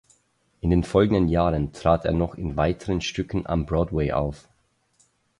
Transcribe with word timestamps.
In 0.61 0.71
den 0.71 0.83
folgenden 0.83 1.27
Jahren 1.27 1.73
trat 1.73 2.05
er 2.05 2.11
noch 2.11 2.33
in 2.33 2.57
weiteren 2.57 3.01
Stücken 3.01 3.45
am 3.45 3.67
Broadway 3.67 4.11
auf. 4.13 4.49